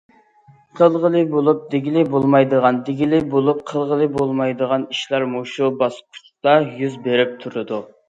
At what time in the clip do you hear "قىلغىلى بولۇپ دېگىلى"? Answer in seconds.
0.77-2.05